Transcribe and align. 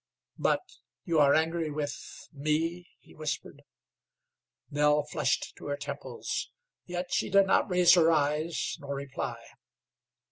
"But 0.39 0.63
you 1.05 1.19
are 1.19 1.35
angry 1.35 1.69
with 1.69 2.27
me?" 2.33 2.87
he 3.01 3.13
whispered. 3.13 3.61
Nell 4.71 5.03
flushed 5.03 5.53
to 5.57 5.67
her 5.67 5.77
temples, 5.77 6.49
yet 6.87 7.13
she 7.13 7.29
did 7.29 7.45
not 7.45 7.69
raise 7.69 7.93
her 7.93 8.11
eyes 8.11 8.77
nor 8.79 8.95
reply. 8.95 9.37